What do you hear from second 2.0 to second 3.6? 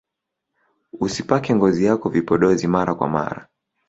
vipodozi mara kwa mara